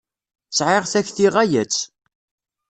[0.57, 1.81] Sɛiɣ takti ɣaya-tt.